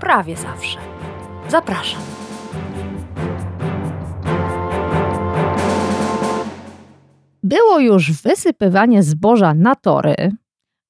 [0.00, 0.78] prawie zawsze.
[1.48, 2.02] Zapraszam.
[7.42, 10.14] Było już wysypywanie zboża na tory,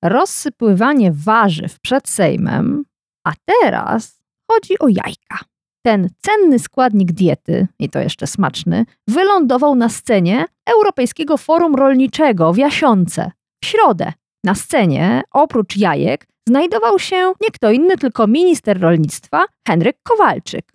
[0.04, 2.84] rozsypywanie warzyw przed Sejmem,
[3.26, 5.38] a teraz chodzi o jajka.
[5.86, 10.44] Ten cenny składnik diety, i to jeszcze smaczny, wylądował na scenie
[10.76, 13.30] Europejskiego Forum Rolniczego w Jasiące
[13.64, 14.12] w środę.
[14.44, 20.72] Na scenie, oprócz jajek, znajdował się nie kto inny, tylko minister rolnictwa Henryk Kowalczyk.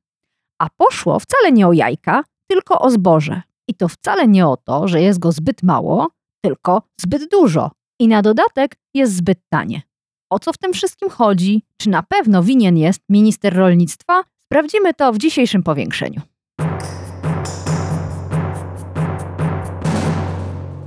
[0.59, 3.41] A poszło wcale nie o jajka, tylko o zboże.
[3.67, 6.07] I to wcale nie o to, że jest go zbyt mało,
[6.41, 7.71] tylko zbyt dużo.
[7.99, 9.81] I na dodatek jest zbyt tanie.
[10.29, 11.63] O co w tym wszystkim chodzi?
[11.77, 14.23] Czy na pewno winien jest minister rolnictwa?
[14.45, 16.21] Sprawdzimy to w dzisiejszym powiększeniu.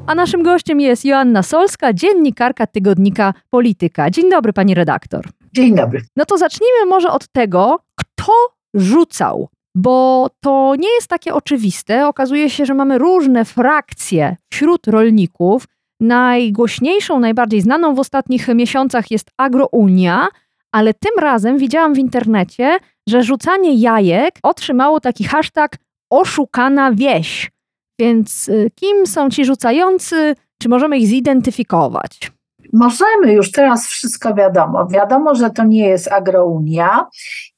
[0.07, 4.11] A naszym gościem jest Joanna Solska, dziennikarka tygodnika Polityka.
[4.11, 5.29] Dzień dobry, pani redaktor.
[5.53, 6.01] Dzień dobry.
[6.17, 8.33] No to zacznijmy może od tego, kto
[8.75, 12.09] rzucał, bo to nie jest takie oczywiste.
[12.09, 15.65] Okazuje się, że mamy różne frakcje wśród rolników.
[16.01, 20.29] Najgłośniejszą, najbardziej znaną w ostatnich miesiącach jest Agrounia,
[20.73, 25.77] ale tym razem widziałam w internecie, że rzucanie jajek otrzymało taki hashtag
[26.11, 27.56] oszukana wieś.
[27.98, 30.34] Więc y, kim są ci rzucający?
[30.58, 32.33] Czy możemy ich zidentyfikować?
[32.72, 34.86] Możemy, już teraz wszystko wiadomo.
[34.86, 37.06] Wiadomo, że to nie jest agrounia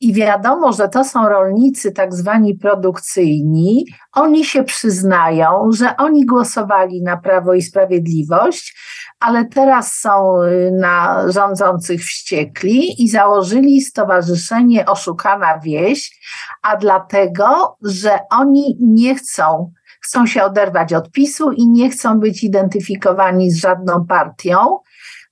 [0.01, 3.87] i wiadomo, że to są rolnicy tak zwani produkcyjni.
[4.13, 8.77] Oni się przyznają, że oni głosowali na Prawo i Sprawiedliwość,
[9.21, 16.21] ale teraz są y, na rządzących wściekli i założyli Stowarzyszenie Oszukana Wieś,
[16.63, 19.73] a dlatego, że oni nie chcą
[20.09, 24.79] chcą się oderwać od PiSu i nie chcą być identyfikowani z żadną partią,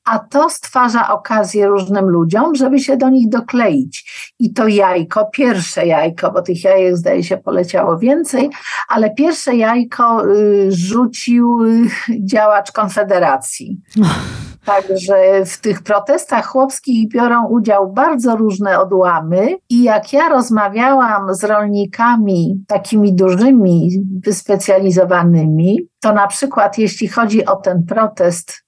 [0.05, 4.13] a to stwarza okazję różnym ludziom, żeby się do nich dokleić.
[4.39, 8.51] I to jajko, pierwsze jajko, bo tych jajek zdaje się poleciało więcej,
[8.89, 11.89] ale pierwsze jajko y, rzucił y,
[12.27, 13.81] działacz Konfederacji.
[14.66, 21.44] Także w tych protestach chłopskich biorą udział bardzo różne odłamy i jak ja rozmawiałam z
[21.44, 23.91] rolnikami takimi dużymi,
[24.25, 28.66] wyspecjalizowanymi, to na przykład jeśli chodzi o ten protest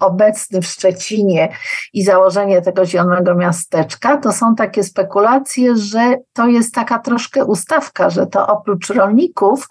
[0.00, 1.48] obecny w Szczecinie
[1.92, 8.10] i założenie tego zielonego miasteczka, to są takie spekulacje, że to jest taka troszkę ustawka,
[8.10, 9.68] że to oprócz rolników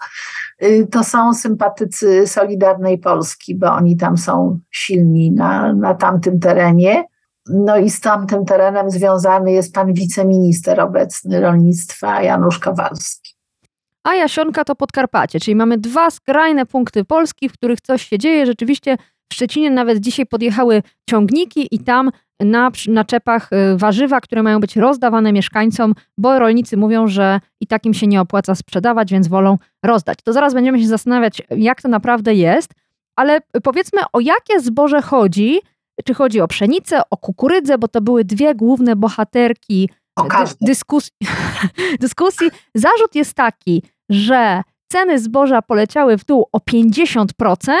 [0.62, 7.04] y, to są sympatycy Solidarnej Polski, bo oni tam są silni na, na tamtym terenie.
[7.46, 13.34] No i z tamtym terenem związany jest pan wiceminister obecny rolnictwa Janusz Kowalski.
[14.04, 18.46] A Jasionka to Podkarpacie, czyli mamy dwa skrajne punkty Polski, w których coś się dzieje.
[18.46, 18.96] Rzeczywiście
[19.30, 24.76] w Szczecinie nawet dzisiaj podjechały ciągniki i tam na naczepach y, warzywa, które mają być
[24.76, 30.18] rozdawane mieszkańcom, bo rolnicy mówią, że i takim się nie opłaca sprzedawać, więc wolą rozdać.
[30.24, 32.72] To zaraz będziemy się zastanawiać, jak to naprawdę jest,
[33.16, 35.60] ale powiedzmy o jakie zboże chodzi,
[36.04, 41.12] czy chodzi o pszenicę, o kukurydzę, bo to były dwie główne bohaterki dy dyskusji,
[42.00, 42.50] dyskusji.
[42.74, 44.62] Zarzut jest taki, że
[44.92, 47.72] ceny zboża poleciały w dół o 50%,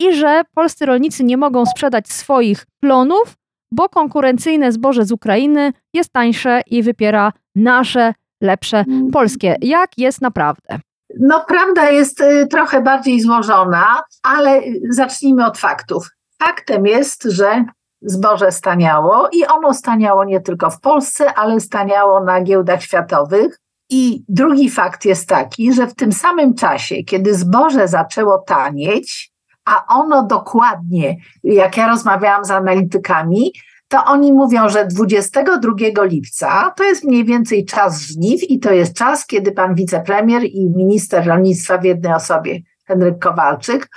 [0.00, 3.36] i że polscy rolnicy nie mogą sprzedać swoich plonów,
[3.72, 9.56] bo konkurencyjne zboże z Ukrainy jest tańsze i wypiera nasze, lepsze polskie.
[9.60, 10.80] Jak jest naprawdę?
[11.20, 16.08] No, prawda jest y, trochę bardziej złożona, ale zacznijmy od faktów.
[16.38, 17.64] Faktem jest, że
[18.02, 23.58] zboże staniało i ono staniało nie tylko w Polsce, ale staniało na giełdach światowych.
[23.90, 29.29] I drugi fakt jest taki, że w tym samym czasie, kiedy zboże zaczęło tanieć,
[29.70, 33.52] a ono dokładnie, jak ja rozmawiałam z analitykami,
[33.88, 38.94] to oni mówią, że 22 lipca to jest mniej więcej czas żniw i to jest
[38.94, 43.88] czas, kiedy pan wicepremier i minister rolnictwa w jednej osobie, Henryk Kowalczyk,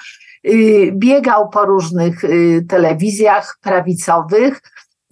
[0.44, 4.62] yy, biegał po różnych yy, telewizjach prawicowych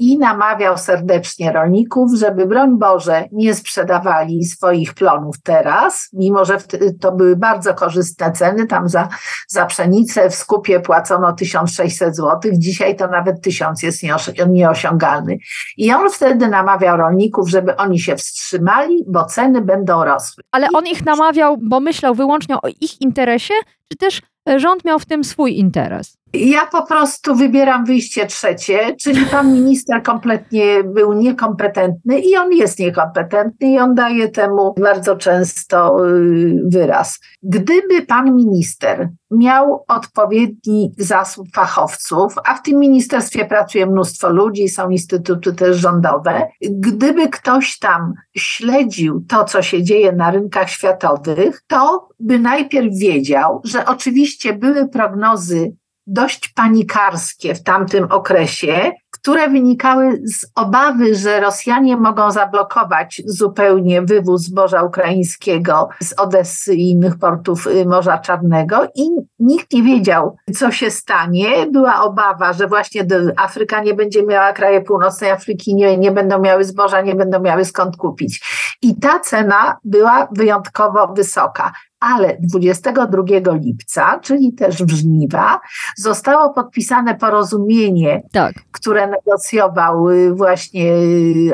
[0.02, 6.58] i namawiał serdecznie rolników, żeby broń Boże nie sprzedawali swoich plonów teraz, mimo że
[7.02, 9.08] to były bardzo korzystne ceny, tam za,
[9.48, 14.02] za pszenicę w skupie płacono 1600 zł, dzisiaj to nawet 1000 jest
[14.48, 15.38] nieosiągalny.
[15.78, 20.44] I on wtedy namawiał rolników, żeby oni się wstrzymali, bo ceny będą rosły.
[20.52, 23.54] Ale on ich namawiał, bo myślał wyłącznie o ich interesie,
[23.92, 24.22] czy też
[24.58, 26.22] rząd miał w tym swój interes?
[26.34, 32.80] Ja po prostu wybieram wyjście trzecie, czyli pan minister kompletnie był niekompetentny i on jest
[32.80, 37.20] niekompetentny i on daje temu bardzo często y, wyraz.
[37.44, 44.90] Gdyby pan minister miał odpowiedni zasób fachowców, a w tym ministerstwie pracuje mnóstwo ludzi, są
[44.90, 52.08] instytuty też rządowe, gdyby ktoś tam śledził to, co się dzieje na rynkach światowych, to
[52.20, 55.72] by najpierw wiedział, że oczywiście były prognozy
[56.08, 64.42] dość panikarskie w tamtym okresie, które wynikały z obawy, że Rosjanie mogą zablokować zupełnie wywóz
[64.42, 70.72] zboża ukraińskiego z Odessy i innych portów y, Morza Czarnego i nikt nie wiedział, co
[70.72, 71.48] się stanie.
[71.72, 73.06] Była obawa, że właśnie
[73.38, 77.66] Afryka nie będzie miała, kraje północnej Afryki nie, nie będą miały zboża, nie będą miały
[77.66, 78.44] skąd kupić.
[78.82, 83.24] I ta cena była wyjątkowo wysoka ale 22
[83.62, 85.60] lipca, czyli też w żniwa,
[85.98, 88.54] zostało podpisane porozumienie, tak.
[88.72, 90.94] które negocjował właśnie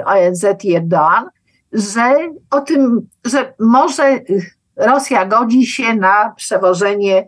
[0.06, 1.24] ONZ i Erdoğan,
[1.72, 2.16] że
[2.52, 4.20] o tym, że może
[4.76, 7.26] Rosja godzi się na przewożenie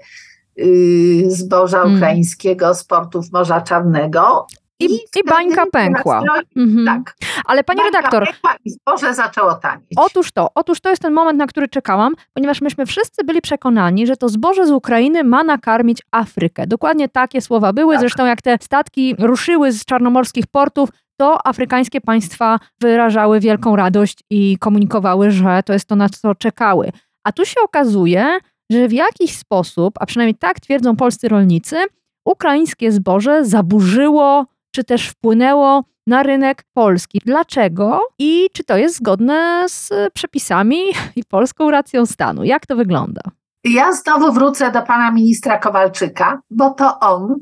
[0.59, 1.97] y, zboża hmm.
[1.97, 4.47] ukraińskiego z portów Morza Czarnego.
[4.79, 6.21] I, I, i bańka pękła.
[6.55, 6.85] Mhm.
[6.85, 7.15] Tak.
[7.45, 8.25] Ale pani bańka redaktor.
[8.25, 9.89] Pękła I zboże zaczęło tanieć.
[9.95, 14.07] Otóż to, otóż to jest ten moment, na który czekałam, ponieważ myśmy wszyscy byli przekonani,
[14.07, 16.67] że to zboże z Ukrainy ma nakarmić Afrykę.
[16.67, 17.93] Dokładnie takie słowa były.
[17.93, 17.99] Tak.
[17.99, 24.57] Zresztą jak te statki ruszyły z czarnomorskich portów, to afrykańskie państwa wyrażały wielką radość i
[24.57, 26.91] komunikowały, że to jest to, na co czekały.
[27.23, 28.39] A tu się okazuje,
[28.71, 31.77] że w jakiś sposób, a przynajmniej tak twierdzą polscy rolnicy,
[32.25, 34.45] ukraińskie zboże zaburzyło
[34.79, 37.21] czy też wpłynęło na rynek polski.
[37.25, 40.77] Dlaczego i czy to jest zgodne z przepisami
[41.15, 42.43] i polską racją stanu?
[42.43, 43.21] Jak to wygląda?
[43.63, 47.35] Ja znowu wrócę do pana ministra Kowalczyka, bo to on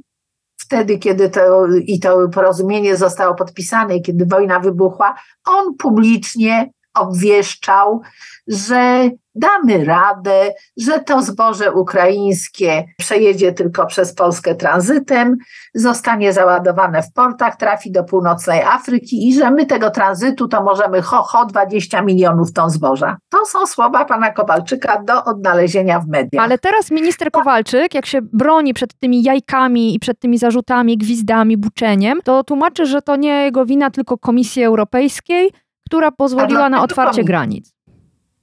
[0.60, 8.02] wtedy, kiedy to i to porozumienie zostało podpisane i kiedy wojna wybuchła, on publicznie obwieszczał,
[8.48, 15.38] że damy radę, że to zboże ukraińskie przejedzie tylko przez Polskę tranzytem,
[15.74, 21.02] zostanie załadowane w portach, trafi do północnej Afryki i że my tego tranzytu to możemy
[21.02, 23.18] ho, ho 20 milionów ton zboża.
[23.30, 26.46] To są słowa pana Kowalczyka do odnalezienia w mediach.
[26.46, 31.58] Ale teraz minister Kowalczyk, jak się broni przed tymi jajkami i przed tymi zarzutami, gwizdami,
[31.58, 35.52] buczeniem, to tłumaczy, że to nie jego wina, tylko Komisji Europejskiej,
[35.88, 37.78] która pozwoliła na otwarcie granic.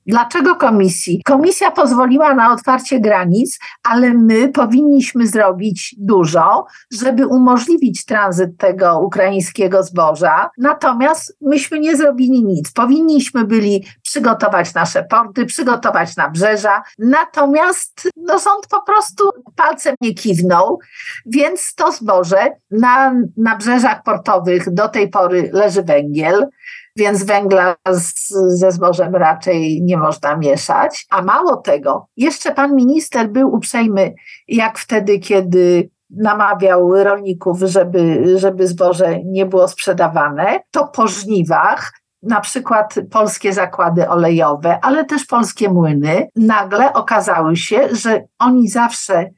[0.07, 1.23] Dlaczego komisji?
[1.25, 9.83] Komisja pozwoliła na otwarcie granic, ale my powinniśmy zrobić dużo, żeby umożliwić tranzyt tego ukraińskiego
[9.83, 10.51] zboża.
[10.59, 12.73] Natomiast myśmy nie zrobili nic.
[12.73, 16.83] Powinniśmy byli przygotować nasze porty, przygotować nabrzeża.
[16.99, 19.25] Natomiast no, rząd po prostu
[19.65, 20.79] palcem nie kiwnął,
[21.27, 26.49] więc to zboże na nabrzeżach portowych do tej pory leży węgiel
[26.97, 28.29] więc węgla z,
[28.59, 31.07] ze zbożem raczej nie można mieszać.
[31.11, 34.15] A mało tego, jeszcze pan minister był uprzejmy,
[34.49, 41.93] jak wtedy, kiedy namawiał rolników, żeby, żeby zboże nie było sprzedawane, to po żniwach
[42.23, 49.31] na przykład polskie zakłady olejowe, ale też polskie młyny, nagle okazały się, że oni zawsze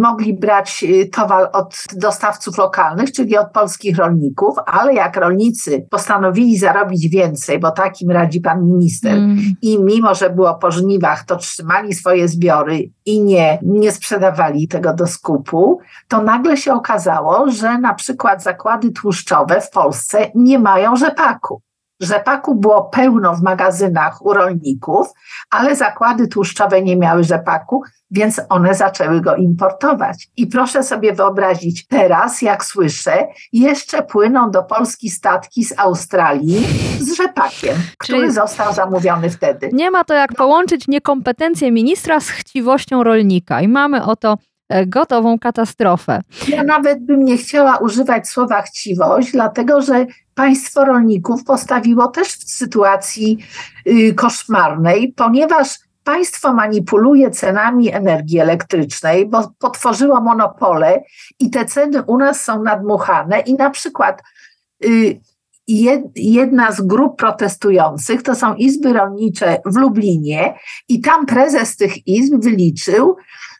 [0.00, 6.58] mogli brać y, towar od dostawców lokalnych, czyli od polskich rolników, ale jak rolnicy postanowili
[6.58, 9.38] zarobić więcej, bo takim radzi pan minister, mm.
[9.62, 14.94] i mimo, że było po żniwach, to trzymali swoje zbiory i nie, nie sprzedawali tego
[14.94, 20.96] do skupu, to nagle się okazało, że na przykład zakłady tłuszczowe w Polsce nie mają
[20.96, 21.62] rzepaku.
[22.04, 25.06] Rzepaku było pełno w magazynach u rolników,
[25.50, 30.28] ale zakłady tłuszczowe nie miały rzepaku, więc one zaczęły go importować.
[30.36, 36.66] I proszę sobie wyobrazić, teraz, jak słyszę, jeszcze płyną do Polski statki z Australii
[37.00, 39.70] z rzepakiem, który Czyli został zamówiony wtedy.
[39.72, 43.60] Nie ma to jak połączyć niekompetencję ministra z chciwością rolnika.
[43.60, 44.38] I mamy oto
[44.86, 46.20] gotową katastrofę.
[46.48, 52.50] Ja nawet bym nie chciała używać słowa chciwość, dlatego że państwo rolników postawiło też w
[52.50, 53.38] sytuacji
[53.86, 55.68] y, koszmarnej, ponieważ
[56.04, 61.02] państwo manipuluje cenami energii elektrycznej, bo potworzyło monopole
[61.38, 64.22] i te ceny u nas są nadmuchane i na przykład
[64.84, 65.20] y,
[66.16, 70.54] jedna z grup protestujących to są izby rolnicze w Lublinie
[70.88, 73.16] i tam prezes tych izb wyliczył,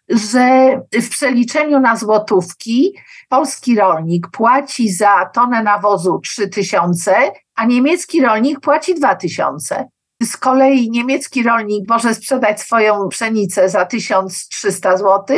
[0.09, 2.95] że w przeliczeniu na złotówki
[3.29, 7.15] polski rolnik płaci za tonę nawozu 3000,
[7.55, 9.89] a niemiecki rolnik płaci 2000.
[10.23, 15.37] Z kolei niemiecki rolnik może sprzedać swoją pszenicę za 1300 zł,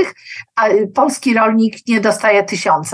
[0.56, 2.90] a polski rolnik nie dostaje 1000.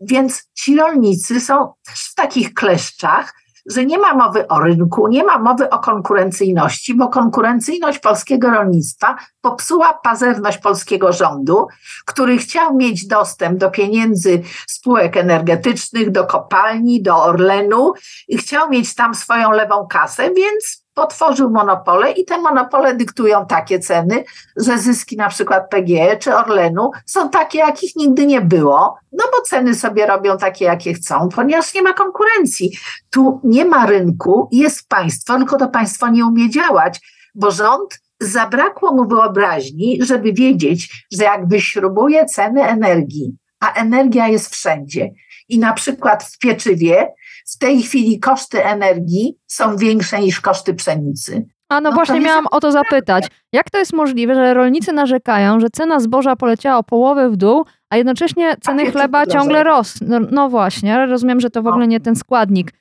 [0.00, 3.34] Więc ci rolnicy są w takich kleszczach,
[3.66, 9.16] że nie ma mowy o rynku, nie ma mowy o konkurencyjności, bo konkurencyjność polskiego rolnictwa
[9.40, 11.66] popsuła pazerność polskiego rządu,
[12.06, 17.92] który chciał mieć dostęp do pieniędzy spółek energetycznych, do kopalni, do Orlenu
[18.28, 23.78] i chciał mieć tam swoją lewą kasę, więc potworzył monopole i te monopole dyktują takie
[23.78, 24.24] ceny,
[24.56, 29.42] że zyski na przykład PGE czy Orlenu są takie, jakich nigdy nie było, no bo
[29.42, 32.78] ceny sobie robią takie, jakie chcą, ponieważ nie ma konkurencji.
[33.10, 37.00] Tu nie ma rynku, jest państwo, tylko to państwo nie umie działać,
[37.34, 44.54] bo rząd zabrakło mu wyobraźni, żeby wiedzieć, że jak wyśrubuje ceny energii, a energia jest
[44.54, 45.10] wszędzie
[45.48, 47.08] i na przykład w pieczywie
[47.46, 51.46] w tej chwili koszty energii są większe niż koszty pszenicy.
[51.68, 53.26] A no, no właśnie miałam o to zapytać.
[53.52, 57.64] Jak to jest możliwe, że rolnicy narzekają, że cena zboża poleciała o połowę w dół,
[57.90, 60.06] a jednocześnie ceny chleba ciągle rosną?
[60.10, 62.72] No, no, właśnie, rozumiem, że to w ogóle nie ten składnik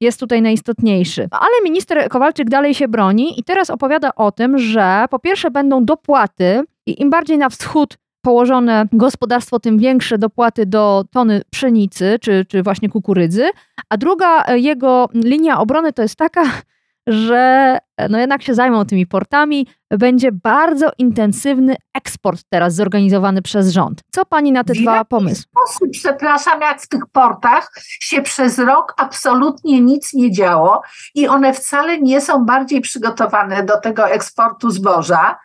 [0.00, 1.28] jest tutaj najistotniejszy.
[1.30, 5.84] Ale minister Kowalczyk dalej się broni i teraz opowiada o tym, że po pierwsze będą
[5.84, 12.44] dopłaty i im bardziej na wschód położone gospodarstwo, tym większe dopłaty do tony pszenicy czy,
[12.48, 13.50] czy właśnie kukurydzy.
[13.88, 16.42] A druga e, jego linia obrony to jest taka,
[17.06, 19.66] że e, no jednak się zajmą tymi portami.
[19.90, 24.00] Będzie bardzo intensywny eksport teraz zorganizowany przez rząd.
[24.10, 25.44] Co pani na te w dwa pomysły?
[25.50, 30.82] Sposób, przepraszam, jak w tych portach się przez rok absolutnie nic nie działo
[31.14, 35.38] i one wcale nie są bardziej przygotowane do tego eksportu zboża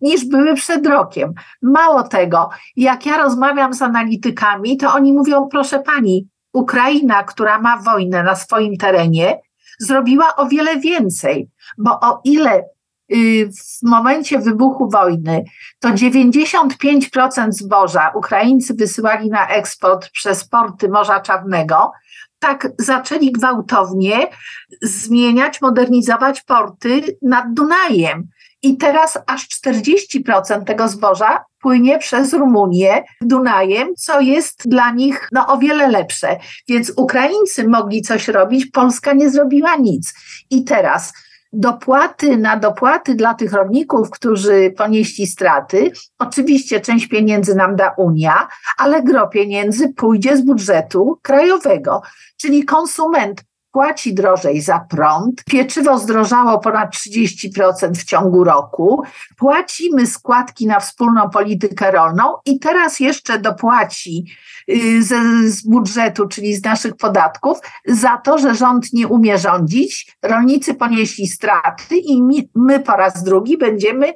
[0.00, 1.32] niż były przed rokiem.
[1.62, 7.76] Mało tego, jak ja rozmawiam z analitykami, to oni mówią, proszę pani, Ukraina, która ma
[7.76, 9.40] wojnę na swoim terenie,
[9.78, 12.62] zrobiła o wiele więcej, bo o ile
[13.12, 15.44] y, w momencie wybuchu wojny
[15.80, 21.92] to 95% zboża Ukraińcy wysyłali na eksport przez porty Morza Czarnego,
[22.38, 24.28] tak zaczęli gwałtownie
[24.82, 28.28] zmieniać, modernizować porty nad Dunajem.
[28.62, 35.46] I teraz aż 40% tego zboża płynie przez Rumunię Dunajem, co jest dla nich no,
[35.46, 36.36] o wiele lepsze.
[36.68, 40.14] Więc Ukraińcy mogli coś robić, Polska nie zrobiła nic.
[40.50, 41.12] I teraz
[41.52, 45.90] dopłaty na dopłaty dla tych rolników, którzy ponieśli straty.
[46.18, 48.48] Oczywiście część pieniędzy nam da Unia,
[48.78, 52.02] ale gro pieniędzy pójdzie z budżetu krajowego,
[52.36, 53.44] czyli konsument
[53.78, 59.02] płaci drożej za prąd, pieczywo zdrożało ponad 30% w ciągu roku,
[59.36, 64.24] płacimy składki na wspólną politykę rolną i teraz jeszcze dopłaci
[64.70, 65.14] y, z,
[65.54, 71.26] z budżetu, czyli z naszych podatków, za to, że rząd nie umie rządzić, rolnicy ponieśli
[71.26, 74.12] straty i my, my po raz drugi będziemy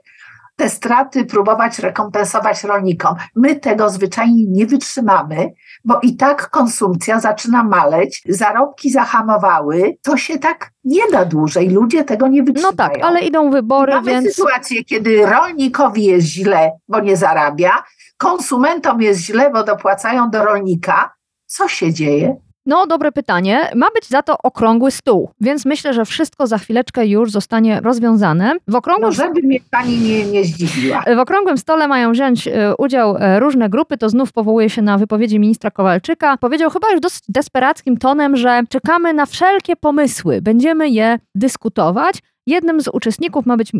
[0.57, 3.15] te straty próbować rekompensować rolnikom.
[3.37, 5.53] My tego zwyczajnie nie wytrzymamy,
[5.85, 12.05] bo i tak konsumpcja zaczyna maleć, zarobki zahamowały, to się tak nie da dłużej, ludzie
[12.05, 12.73] tego nie wytrzymają.
[12.73, 14.35] No tak, ale idą wybory, Mamy więc...
[14.35, 17.83] sytuację, kiedy rolnikowi jest źle, bo nie zarabia,
[18.17, 21.13] konsumentom jest źle, bo dopłacają do rolnika.
[21.47, 22.37] Co się dzieje?
[22.67, 23.71] No, dobre pytanie.
[23.75, 28.57] Ma być za to okrągły stół, więc myślę, że wszystko za chwileczkę już zostanie rozwiązane.
[28.69, 29.09] W okrągłym...
[29.09, 31.05] No, żeby mnie pani nie, nie zdziwiła.
[31.17, 34.99] W okrągłym stole mają wziąć e, udział e, różne grupy, to znów powołuje się na
[34.99, 36.37] wypowiedzi ministra Kowalczyka.
[36.37, 42.19] Powiedział chyba już dosyć desperackim tonem, że czekamy na wszelkie pomysły, będziemy je dyskutować.
[42.47, 43.73] Jednym z uczestników ma być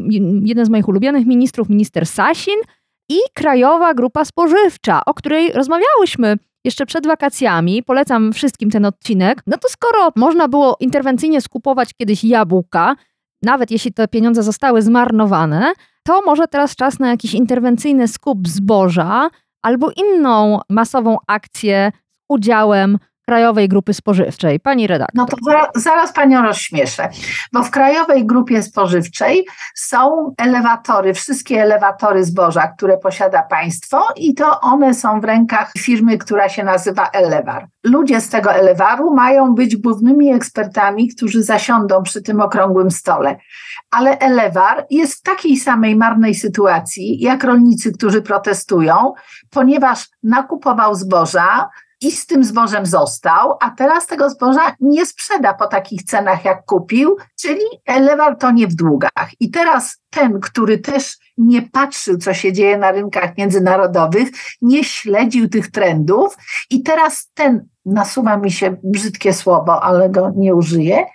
[0.43, 2.59] jeden z moich ulubionych ministrów, minister Sasin
[3.09, 9.59] i Krajowa Grupa Spożywcza, o której rozmawiałyśmy jeszcze przed wakacjami, polecam wszystkim ten odcinek, no
[9.59, 12.97] to skoro można było interwencyjnie skupować kiedyś jabłka,
[13.43, 19.31] nawet jeśli te pieniądze zostały zmarnowane, to może teraz czas na jakiś interwencyjny skup zboża
[19.63, 24.61] albo inną masową akcję z udziałem Krajowej Grupy Spożywczej.
[24.61, 25.17] Pani redaktor.
[25.17, 25.37] No to
[25.81, 27.09] zaraz Panią rozśmieszę,
[27.53, 34.61] bo w Krajowej Grupie Spożywczej są elewatory, wszystkie elewatory zboża, które posiada państwo i to
[34.61, 37.67] one są w rękach firmy, która się nazywa Elewar.
[37.85, 43.37] Ludzie z tego Elewaru mają być głównymi ekspertami, którzy zasiądą przy tym okrągłym stole.
[43.91, 49.13] Ale Elewar jest w takiej samej marnej sytuacji jak rolnicy, którzy protestują,
[49.51, 51.69] ponieważ nakupował zboża,
[52.03, 56.65] i z tym zbożem został, a teraz tego zboża nie sprzeda po takich cenach, jak
[56.65, 59.31] kupił, czyli lewał to nie w długach.
[59.41, 64.29] I teraz ten, który też nie patrzył, co się dzieje na rynkach międzynarodowych,
[64.63, 66.37] nie śledził tych trendów
[66.71, 71.07] i teraz ten, nasuwa mi się brzydkie słowo, ale go nie użyję,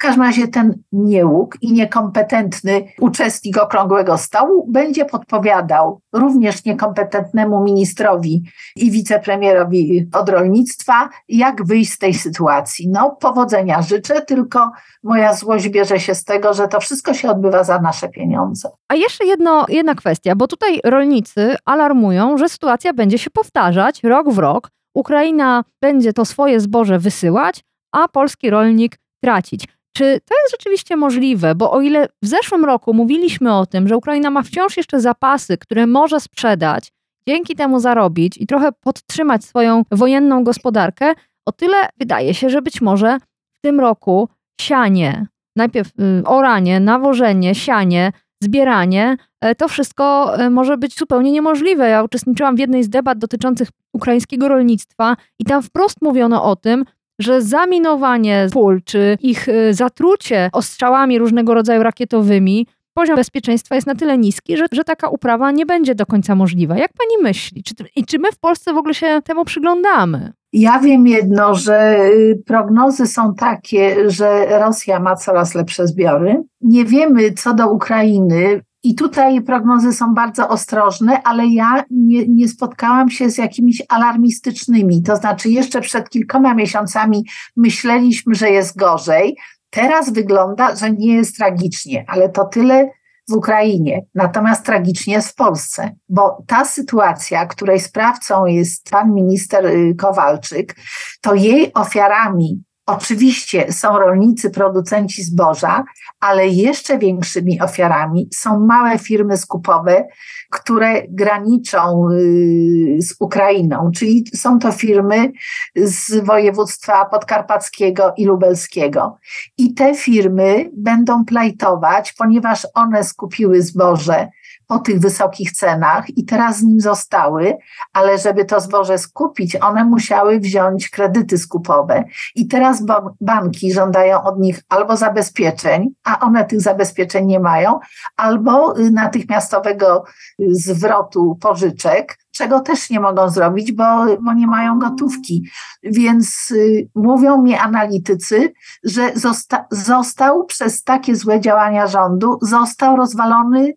[0.00, 8.42] w każdym razie ten niełuk i niekompetentny uczestnik okrągłego stołu będzie podpowiadał również niekompetentnemu ministrowi
[8.76, 12.88] i wicepremierowi od rolnictwa, jak wyjść z tej sytuacji.
[12.88, 17.64] No, powodzenia życzę, tylko moja złość bierze się z tego, że to wszystko się odbywa
[17.64, 18.68] za nasze pieniądze.
[18.88, 24.30] A jeszcze jedno, jedna kwestia, bo tutaj rolnicy alarmują, że sytuacja będzie się powtarzać rok
[24.30, 24.70] w rok.
[24.94, 27.60] Ukraina będzie to swoje zboże wysyłać,
[27.92, 29.79] a polski rolnik tracić.
[29.96, 31.54] Czy to jest rzeczywiście możliwe?
[31.54, 35.58] Bo o ile w zeszłym roku mówiliśmy o tym, że Ukraina ma wciąż jeszcze zapasy,
[35.58, 36.92] które może sprzedać,
[37.28, 41.14] dzięki temu zarobić i trochę podtrzymać swoją wojenną gospodarkę,
[41.46, 43.18] o tyle wydaje się, że być może
[43.58, 44.28] w tym roku
[44.60, 51.88] sianie, najpierw y, oranie, nawożenie, sianie, zbieranie, e, to wszystko e, może być zupełnie niemożliwe.
[51.88, 56.84] Ja uczestniczyłam w jednej z debat dotyczących ukraińskiego rolnictwa i tam wprost mówiono o tym,
[57.22, 63.94] że zaminowanie pól czy ich y, zatrucie ostrzałami różnego rodzaju rakietowymi, poziom bezpieczeństwa jest na
[63.94, 66.76] tyle niski, że, że taka uprawa nie będzie do końca możliwa.
[66.76, 67.62] Jak pani myśli?
[67.62, 70.32] Czy, I czy my w Polsce w ogóle się temu przyglądamy?
[70.52, 76.42] Ja wiem jedno, że y, prognozy są takie, że Rosja ma coraz lepsze zbiory.
[76.60, 82.48] Nie wiemy co do Ukrainy, i tutaj prognozy są bardzo ostrożne, ale ja nie, nie,
[82.48, 85.02] spotkałam się z jakimiś alarmistycznymi.
[85.02, 87.24] To znaczy, jeszcze przed kilkoma miesiącami
[87.56, 89.36] myśleliśmy, że jest gorzej.
[89.70, 92.90] Teraz wygląda, że nie jest tragicznie, ale to tyle
[93.28, 94.02] w Ukrainie.
[94.14, 100.76] Natomiast tragicznie jest w Polsce, bo ta sytuacja, której sprawcą jest pan minister y, Kowalczyk,
[101.20, 105.84] to jej ofiarami Oczywiście są rolnicy, producenci zboża,
[106.20, 110.08] ale jeszcze większymi ofiarami są małe firmy skupowe,
[110.50, 115.32] które graniczą y, z Ukrainą, czyli są to firmy
[115.76, 119.16] z województwa podkarpackiego i lubelskiego.
[119.58, 124.28] I te firmy będą plajtować, ponieważ one skupiły zboże
[124.70, 127.56] po tych wysokich cenach i teraz z nim zostały,
[127.92, 132.04] ale żeby to zboże skupić, one musiały wziąć kredyty skupowe.
[132.34, 132.82] I teraz
[133.20, 137.78] banki żądają od nich albo zabezpieczeń, a one tych zabezpieczeń nie mają,
[138.16, 140.04] albo y, natychmiastowego
[140.48, 143.84] zwrotu pożyczek, czego też nie mogą zrobić, bo,
[144.20, 145.48] bo nie mają gotówki.
[145.82, 148.52] Więc y, mówią mi analitycy,
[148.84, 153.72] że zosta, został przez takie złe działania rządu, został rozwalony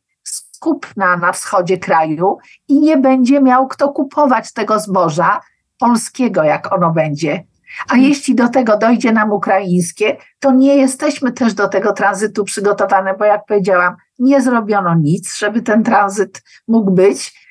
[0.64, 5.42] kupna na wschodzie kraju i nie będzie miał kto kupować tego zboża
[5.80, 7.44] polskiego, jak ono będzie.
[7.90, 13.14] A jeśli do tego dojdzie nam ukraińskie, to nie jesteśmy też do tego tranzytu przygotowane,
[13.20, 17.44] bo jak powiedziałam, nie zrobiono nic, żeby ten tranzyt mógł być.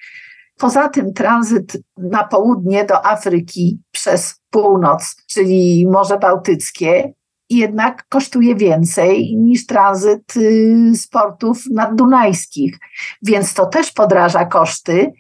[0.59, 7.13] Poza tym tranzyt na południe do Afryki przez północ, czyli Morze Bałtyckie,
[7.51, 12.79] jednak kosztuje więcej niż tranzyt y, z portów naddunajskich,
[13.23, 15.13] więc to też podraża koszty.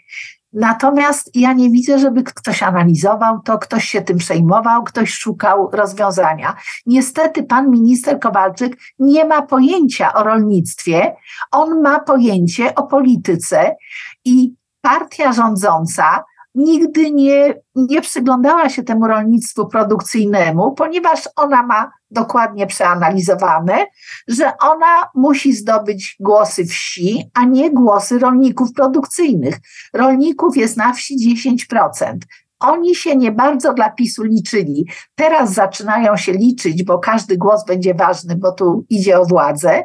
[0.52, 6.56] Natomiast ja nie widzę, żeby ktoś analizował to, ktoś się tym przejmował, ktoś szukał rozwiązania.
[6.86, 11.16] Niestety pan minister Kowalczyk nie ma pojęcia o rolnictwie,
[11.50, 13.76] on ma pojęcie o polityce
[14.24, 22.66] i partia rządząca nigdy nie, nie przyglądała się temu rolnictwu produkcyjnemu, ponieważ ona ma dokładnie
[22.66, 23.86] przeanalizowane,
[24.28, 29.58] że ona musi zdobyć głosy wsi, a nie głosy rolników produkcyjnych.
[29.92, 31.36] Rolników jest na wsi
[31.70, 32.16] 10%.
[32.60, 34.86] Oni się nie bardzo dla PiSu liczyli.
[35.14, 39.84] Teraz zaczynają się liczyć, bo każdy głos będzie ważny, bo tu idzie o władzę,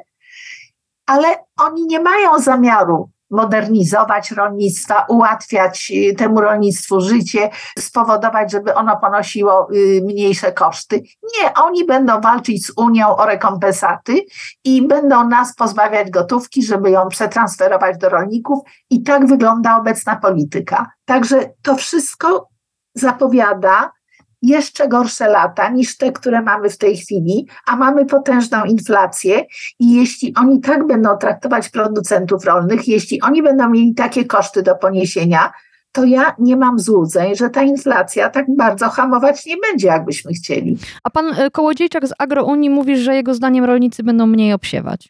[1.05, 1.27] ale
[1.59, 9.67] oni nie mają zamiaru modernizować rolnictwa, ułatwiać y, temu rolnictwu życie, spowodować, żeby ono ponosiło
[9.73, 10.95] y, mniejsze koszty.
[11.23, 14.25] Nie, oni będą walczyć z Unią o rekompensaty
[14.63, 18.59] i będą nas pozbawiać gotówki, żeby ją przetransferować do rolników
[18.89, 20.91] i tak wygląda obecna polityka.
[21.05, 22.47] Także to wszystko
[22.95, 23.91] zapowiada
[24.41, 29.45] jeszcze gorsze lata niż te, które mamy w tej chwili, a mamy potężną inflację
[29.79, 34.75] i jeśli oni tak będą traktować producentów rolnych, jeśli oni będą mieli takie koszty do
[34.75, 35.51] poniesienia,
[35.91, 40.77] to ja nie mam złudzeń, że ta inflacja tak bardzo hamować nie będzie, jakbyśmy chcieli.
[41.03, 45.09] A pan e, Kołodziejczak z Agrounii mówi, że jego zdaniem rolnicy będą mniej obsiewać.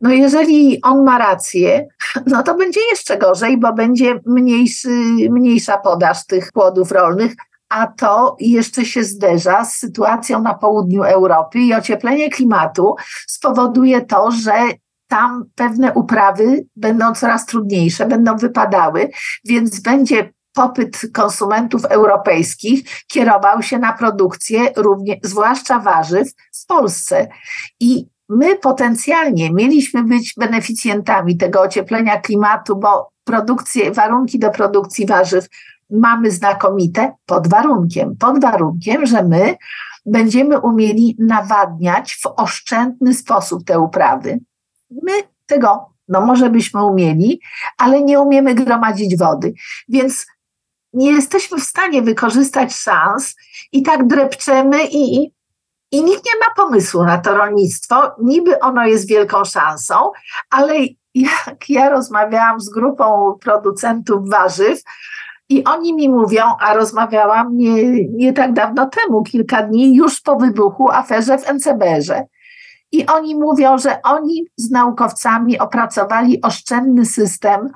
[0.00, 1.88] No jeżeli on ma rację,
[2.26, 4.88] no to będzie jeszcze gorzej, bo będzie mniejszy,
[5.30, 7.32] mniejsza podaż tych płodów rolnych,
[7.68, 12.94] a to jeszcze się zderza z sytuacją na południu Europy i ocieplenie klimatu
[13.26, 14.52] spowoduje to, że
[15.08, 19.10] tam pewne uprawy będą coraz trudniejsze, będą wypadały,
[19.44, 26.28] więc będzie popyt konsumentów europejskich kierował się na produkcję, również, zwłaszcza warzyw
[26.62, 27.28] w Polsce.
[27.80, 33.10] I my potencjalnie mieliśmy być beneficjentami tego ocieplenia klimatu, bo
[33.92, 35.48] warunki do produkcji warzyw
[35.90, 39.56] mamy znakomite pod warunkiem, pod warunkiem, że my
[40.06, 44.40] będziemy umieli nawadniać w oszczędny sposób te uprawy.
[44.90, 45.12] My
[45.46, 47.40] tego, no może byśmy umieli,
[47.78, 49.52] ale nie umiemy gromadzić wody.
[49.88, 50.26] Więc
[50.92, 53.34] nie jesteśmy w stanie wykorzystać szans
[53.72, 55.32] i tak drepczemy i,
[55.92, 58.12] i nikt nie ma pomysłu na to rolnictwo.
[58.22, 60.10] Niby ono jest wielką szansą,
[60.50, 60.74] ale
[61.14, 64.82] jak ja rozmawiałam z grupą producentów warzyw,
[65.48, 70.36] i oni mi mówią, a rozmawiałam nie, nie tak dawno temu, kilka dni już po
[70.36, 72.26] wybuchu aferze w NCBR-ze.
[72.92, 77.70] I oni mówią, że oni z naukowcami opracowali oszczędny system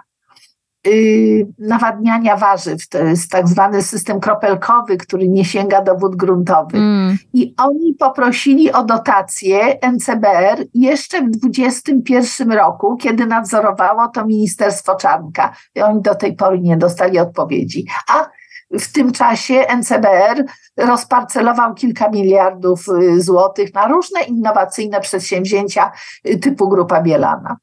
[1.59, 2.89] nawadniania warzyw.
[2.89, 6.81] To jest tak zwany system kropelkowy, który nie sięga do wód gruntowych.
[6.81, 7.19] Mm.
[7.33, 15.53] I oni poprosili o dotację NCBR jeszcze w 2021 roku, kiedy nadzorowało to Ministerstwo Czarnka.
[15.75, 17.87] I oni do tej pory nie dostali odpowiedzi.
[18.09, 18.29] A
[18.71, 20.45] w tym czasie NCBR
[20.77, 25.93] rozparcelował kilka miliardów y, złotych na różne innowacyjne przedsięwzięcia
[26.29, 27.57] y, typu Grupa Bielana.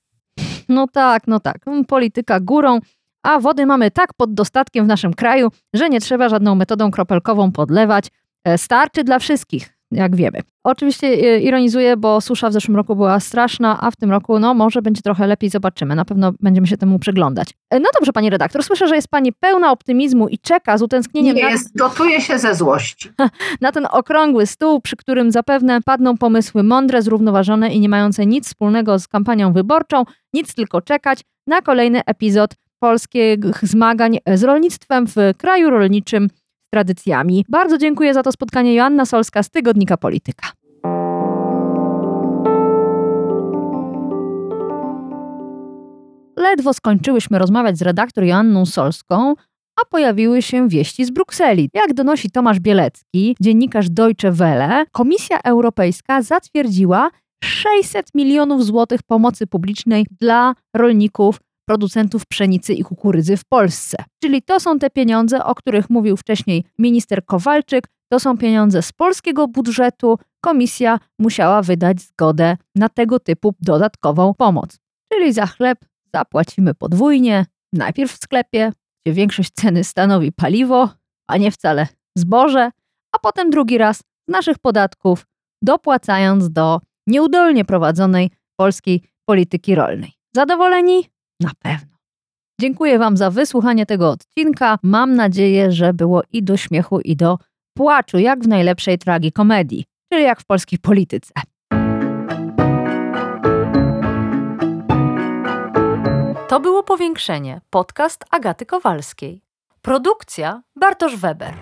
[0.69, 1.57] No tak, no tak.
[1.87, 2.79] Polityka górą
[3.27, 7.51] a wody mamy tak pod dostatkiem w naszym kraju, że nie trzeba żadną metodą kropelkową
[7.51, 8.07] podlewać.
[8.43, 10.39] E, starczy dla wszystkich, jak wiemy.
[10.63, 14.53] Oczywiście e, ironizuję, bo susza w zeszłym roku była straszna, a w tym roku no
[14.53, 15.95] może będzie trochę lepiej, zobaczymy.
[15.95, 17.49] Na pewno będziemy się temu przyglądać.
[17.69, 21.35] E, no dobrze, pani redaktor, słyszę, że jest pani pełna optymizmu i czeka z utęsknieniem.
[21.35, 21.49] Nie na...
[21.49, 23.09] jest, gotuje się ze złości.
[23.61, 28.47] Na ten okrągły stół, przy którym zapewne padną pomysły mądre, zrównoważone i nie mające nic
[28.47, 30.03] wspólnego z kampanią wyborczą.
[30.33, 37.45] Nic tylko czekać na kolejny epizod polskich zmagań z rolnictwem w kraju rolniczym z tradycjami.
[37.49, 40.47] Bardzo dziękuję za to spotkanie Joanna Solska z Tygodnika Polityka.
[46.37, 49.33] Ledwo skończyłyśmy rozmawiać z redaktor Joanną Solską,
[49.81, 51.69] a pojawiły się wieści z Brukseli.
[51.73, 57.09] Jak donosi Tomasz Bielecki, dziennikarz Deutsche Welle, Komisja Europejska zatwierdziła
[57.43, 63.97] 600 milionów złotych pomocy publicznej dla rolników producentów pszenicy i kukurydzy w Polsce.
[64.23, 68.91] Czyli to są te pieniądze, o których mówił wcześniej minister Kowalczyk, to są pieniądze z
[68.91, 70.19] polskiego budżetu.
[70.41, 74.79] Komisja musiała wydać zgodę na tego typu dodatkową pomoc.
[75.13, 75.79] Czyli za chleb
[76.13, 78.71] zapłacimy podwójnie, najpierw w sklepie,
[79.05, 80.89] gdzie większość ceny stanowi paliwo,
[81.29, 82.71] a nie wcale zboże,
[83.15, 85.25] a potem drugi raz z naszych podatków,
[85.61, 90.13] dopłacając do nieudolnie prowadzonej polskiej polityki rolnej.
[90.35, 91.16] Zadowoleni?
[91.39, 91.97] Na pewno.
[92.61, 94.77] Dziękuję Wam za wysłuchanie tego odcinka.
[94.83, 97.37] Mam nadzieję, że było i do śmiechu, i do
[97.77, 101.33] płaczu, jak w najlepszej tragikomedii, czyli jak w polskiej polityce.
[106.47, 109.41] To było Powiększenie, podcast Agaty Kowalskiej.
[109.81, 111.53] Produkcja Bartosz Weber.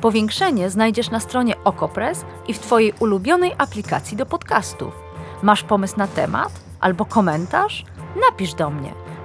[0.00, 4.94] Powiększenie znajdziesz na stronie Okopres i w Twojej ulubionej aplikacji do podcastów.
[5.42, 7.84] Masz pomysł na temat albo komentarz?
[8.28, 8.92] Napisz do mnie–